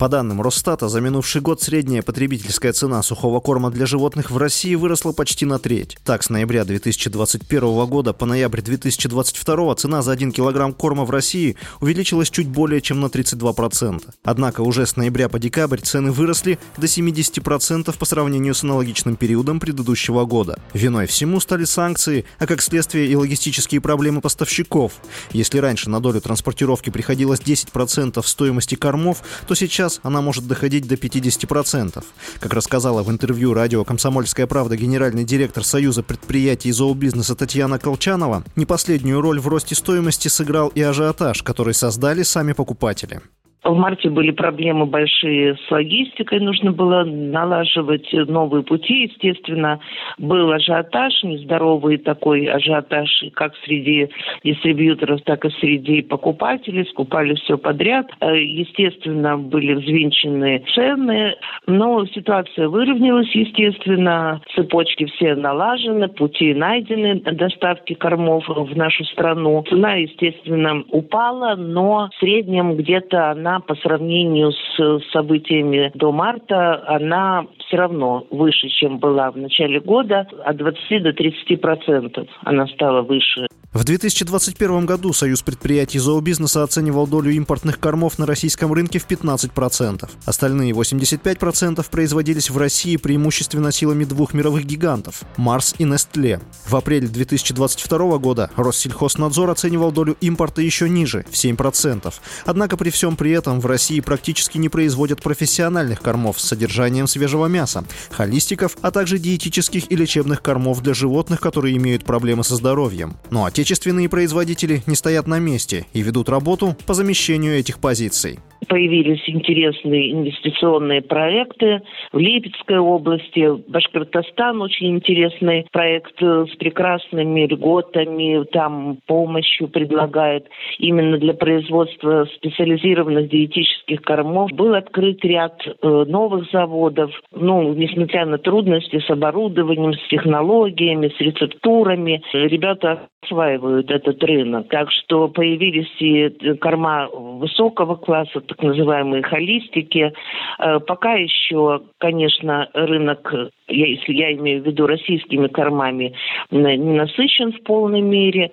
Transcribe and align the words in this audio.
По 0.00 0.08
данным 0.08 0.40
Росстата, 0.40 0.88
за 0.88 1.02
минувший 1.02 1.42
год 1.42 1.60
средняя 1.60 2.00
потребительская 2.00 2.72
цена 2.72 3.02
сухого 3.02 3.38
корма 3.40 3.70
для 3.70 3.84
животных 3.84 4.30
в 4.30 4.38
России 4.38 4.74
выросла 4.74 5.12
почти 5.12 5.44
на 5.44 5.58
треть. 5.58 5.98
Так, 6.06 6.22
с 6.22 6.30
ноября 6.30 6.64
2021 6.64 7.84
года 7.84 8.14
по 8.14 8.24
ноябрь 8.24 8.62
2022 8.62 9.74
цена 9.74 10.00
за 10.00 10.12
1 10.12 10.32
килограмм 10.32 10.72
корма 10.72 11.04
в 11.04 11.10
России 11.10 11.56
увеличилась 11.82 12.30
чуть 12.30 12.48
более 12.48 12.80
чем 12.80 13.02
на 13.02 13.08
32%. 13.08 14.02
Однако 14.24 14.62
уже 14.62 14.86
с 14.86 14.96
ноября 14.96 15.28
по 15.28 15.38
декабрь 15.38 15.80
цены 15.80 16.12
выросли 16.12 16.58
до 16.78 16.86
70% 16.86 17.94
по 17.98 18.04
сравнению 18.06 18.54
с 18.54 18.64
аналогичным 18.64 19.16
периодом 19.16 19.60
предыдущего 19.60 20.24
года. 20.24 20.58
Виной 20.72 21.08
всему 21.08 21.40
стали 21.40 21.64
санкции, 21.64 22.24
а 22.38 22.46
как 22.46 22.62
следствие 22.62 23.06
и 23.06 23.14
логистические 23.16 23.82
проблемы 23.82 24.22
поставщиков. 24.22 24.94
Если 25.32 25.58
раньше 25.58 25.90
на 25.90 26.00
долю 26.00 26.22
транспортировки 26.22 26.88
приходилось 26.88 27.40
10% 27.40 28.26
стоимости 28.26 28.76
кормов, 28.76 29.22
то 29.46 29.54
сейчас 29.54 29.89
сейчас 29.90 30.00
она 30.02 30.20
может 30.20 30.46
доходить 30.46 30.86
до 30.86 30.94
50%. 30.94 32.04
Как 32.38 32.52
рассказала 32.52 33.02
в 33.02 33.10
интервью 33.10 33.54
радио 33.54 33.84
«Комсомольская 33.84 34.46
правда» 34.46 34.76
генеральный 34.76 35.24
директор 35.24 35.64
Союза 35.64 36.02
предприятий 36.02 36.72
зообизнеса 36.72 37.34
Татьяна 37.34 37.78
Колчанова, 37.78 38.44
не 38.56 38.66
последнюю 38.66 39.20
роль 39.20 39.40
в 39.40 39.48
росте 39.48 39.74
стоимости 39.74 40.28
сыграл 40.28 40.68
и 40.68 40.82
ажиотаж, 40.82 41.42
который 41.42 41.74
создали 41.74 42.22
сами 42.22 42.52
покупатели. 42.52 43.20
В 43.70 43.76
марте 43.76 44.10
были 44.10 44.32
проблемы 44.32 44.86
большие 44.86 45.54
с 45.54 45.70
логистикой, 45.70 46.40
нужно 46.40 46.72
было 46.72 47.04
налаживать 47.04 48.12
новые 48.12 48.64
пути. 48.64 49.04
Естественно, 49.04 49.78
был 50.18 50.50
ажиотаж, 50.50 51.22
нездоровый 51.22 51.98
такой 51.98 52.46
ажиотаж 52.46 53.08
как 53.32 53.54
среди 53.64 54.08
дистрибьюторов, 54.42 55.22
так 55.22 55.44
и 55.44 55.50
среди 55.60 56.02
покупателей. 56.02 56.84
Скупали 56.86 57.34
все 57.34 57.56
подряд. 57.58 58.10
Э, 58.20 58.42
естественно, 58.42 59.38
были 59.38 59.74
взвинчены 59.74 60.64
цены, 60.74 61.36
но 61.68 62.04
ситуация 62.06 62.68
выровнялась, 62.68 63.30
естественно. 63.36 64.40
Цепочки 64.56 65.04
все 65.04 65.36
налажены, 65.36 66.08
пути 66.08 66.54
найдены 66.54 67.20
доставки 67.20 67.94
кормов 67.94 68.48
в 68.48 68.76
нашу 68.76 69.04
страну. 69.04 69.62
Цена, 69.68 69.94
естественно, 69.94 70.82
упала, 70.90 71.54
но 71.54 72.08
в 72.12 72.18
среднем 72.18 72.74
где-то 72.74 73.30
она 73.30 73.59
по 73.60 73.74
сравнению 73.76 74.52
с 74.52 75.10
событиями 75.12 75.90
до 75.94 76.12
марта, 76.12 76.82
она 76.86 77.46
все 77.58 77.76
равно 77.76 78.26
выше, 78.30 78.68
чем 78.68 78.98
была 78.98 79.30
в 79.30 79.36
начале 79.36 79.80
года, 79.80 80.26
от 80.44 80.56
20 80.56 81.02
до 81.02 81.12
30 81.12 81.60
процентов 81.60 82.28
она 82.44 82.66
стала 82.68 83.02
выше. 83.02 83.46
В 83.72 83.84
2021 83.84 84.84
году 84.84 85.12
Союз 85.12 85.42
предприятий 85.42 86.00
зообизнеса 86.00 86.64
оценивал 86.64 87.06
долю 87.06 87.30
импортных 87.30 87.78
кормов 87.78 88.18
на 88.18 88.26
российском 88.26 88.72
рынке 88.72 88.98
в 88.98 89.06
15%. 89.06 90.10
Остальные 90.24 90.72
85% 90.72 91.86
производились 91.88 92.50
в 92.50 92.58
России 92.58 92.96
преимущественно 92.96 93.70
силами 93.70 94.02
двух 94.02 94.34
мировых 94.34 94.64
гигантов– 94.64 95.22
Марс 95.36 95.76
и 95.78 95.84
Нестле. 95.84 96.40
В 96.66 96.74
апреле 96.74 97.06
2022 97.06 98.18
года 98.18 98.50
Россельхознадзор 98.56 99.50
оценивал 99.50 99.92
долю 99.92 100.16
импорта 100.20 100.62
еще 100.62 100.88
ниже– 100.88 101.24
в 101.30 101.34
7%. 101.34 102.12
Однако 102.46 102.76
при 102.76 102.90
всем 102.90 103.14
при 103.14 103.30
этом 103.30 103.60
в 103.60 103.66
России 103.66 104.00
практически 104.00 104.58
не 104.58 104.68
производят 104.68 105.22
профессиональных 105.22 106.02
кормов 106.02 106.40
с 106.40 106.48
содержанием 106.48 107.06
свежего 107.06 107.46
мяса, 107.46 107.84
холистиков, 108.10 108.76
а 108.82 108.90
также 108.90 109.20
диетических 109.20 109.92
и 109.92 109.94
лечебных 109.94 110.42
кормов 110.42 110.82
для 110.82 110.92
животных, 110.92 111.40
которые 111.40 111.76
имеют 111.76 112.04
проблемы 112.04 112.42
со 112.42 112.56
здоровьем. 112.56 113.16
Ну 113.30 113.44
а 113.44 113.59
Отечественные 113.60 114.08
производители 114.08 114.82
не 114.86 114.96
стоят 114.96 115.26
на 115.26 115.38
месте 115.38 115.84
и 115.92 116.00
ведут 116.00 116.30
работу 116.30 116.74
по 116.86 116.94
замещению 116.94 117.58
этих 117.58 117.78
позиций 117.78 118.38
появились 118.70 119.28
интересные 119.28 120.12
инвестиционные 120.12 121.02
проекты 121.02 121.82
в 122.12 122.18
Липецкой 122.18 122.78
области, 122.78 123.50
Башкортостан 123.68 124.62
очень 124.62 124.96
интересный 124.96 125.66
проект 125.72 126.14
с 126.20 126.56
прекрасными 126.56 127.46
льготами, 127.46 128.44
там 128.52 128.98
помощью 129.06 129.66
предлагает 129.66 130.46
именно 130.78 131.18
для 131.18 131.34
производства 131.34 132.26
специализированных 132.36 133.28
диетических 133.28 134.02
кормов. 134.02 134.52
Был 134.52 134.74
открыт 134.74 135.24
ряд 135.24 135.60
э, 135.66 136.04
новых 136.06 136.48
заводов, 136.52 137.10
ну, 137.34 137.74
несмотря 137.74 138.24
на 138.24 138.38
трудности 138.38 139.00
с 139.00 139.10
оборудованием, 139.10 139.94
с 139.94 140.08
технологиями, 140.08 141.08
с 141.08 141.20
рецептурами, 141.20 142.22
ребята 142.32 143.08
осваивают 143.22 143.90
этот 143.90 144.22
рынок. 144.22 144.68
Так 144.68 144.90
что 144.90 145.28
появились 145.28 145.90
и 146.00 146.54
корма 146.54 147.08
высокого 147.08 147.96
класса, 147.96 148.40
называемые 148.62 149.22
холистики. 149.22 150.12
Э, 150.58 150.80
пока 150.80 151.14
еще, 151.14 151.82
конечно, 151.98 152.68
рынок, 152.74 153.32
если 153.68 154.12
я 154.12 154.32
имею 154.32 154.62
в 154.62 154.66
виду 154.66 154.86
российскими 154.86 155.48
кормами, 155.48 156.14
не 156.50 156.76
насыщен 156.76 157.52
в 157.52 157.62
полной 157.62 158.00
мере. 158.00 158.50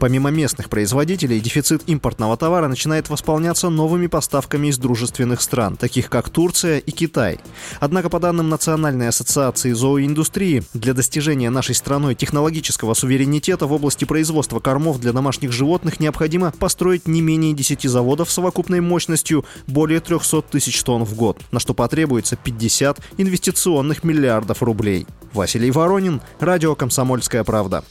Помимо 0.00 0.30
местных 0.30 0.70
производителей, 0.70 1.40
дефицит 1.40 1.82
импортного 1.86 2.34
товара 2.38 2.68
начинает 2.68 3.10
восполняться 3.10 3.68
новыми 3.68 4.06
поставками 4.06 4.68
из 4.68 4.78
дружественных 4.78 5.42
стран, 5.42 5.76
таких 5.76 6.08
как 6.08 6.30
Турция 6.30 6.78
и 6.78 6.90
Китай. 6.90 7.38
Однако, 7.80 8.08
по 8.08 8.18
данным 8.18 8.48
Национальной 8.48 9.08
ассоциации 9.08 9.72
зооиндустрии, 9.72 10.62
для 10.72 10.94
достижения 10.94 11.50
нашей 11.50 11.74
страной 11.74 12.14
технологического 12.14 12.94
суверенитета 12.94 13.66
в 13.66 13.74
области 13.74 14.06
производства 14.06 14.58
кормов 14.58 15.00
для 15.00 15.12
домашних 15.12 15.52
животных 15.52 16.00
необходимо 16.00 16.50
построить 16.58 17.06
не 17.06 17.20
менее 17.20 17.52
10 17.52 17.82
заводов 17.82 18.30
с 18.30 18.34
совокупной 18.34 18.80
мощностью 18.80 19.44
более 19.66 20.00
300 20.00 20.40
тысяч 20.42 20.82
тонн 20.82 21.04
в 21.04 21.14
год, 21.14 21.42
на 21.50 21.60
что 21.60 21.74
потребуется 21.74 22.36
50 22.36 23.00
инвестиционных 23.18 24.02
миллиардов 24.02 24.62
рублей. 24.62 25.06
Василий 25.34 25.70
Воронин, 25.70 26.22
Радио 26.38 26.74
«Комсомольская 26.74 27.44
правда». 27.44 27.84